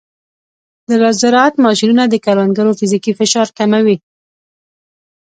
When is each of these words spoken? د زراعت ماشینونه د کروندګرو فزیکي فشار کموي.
د 0.89 0.91
زراعت 1.21 1.53
ماشینونه 1.65 2.03
د 2.07 2.15
کروندګرو 2.25 2.77
فزیکي 2.79 3.11
فشار 3.19 3.47
کموي. 3.57 3.97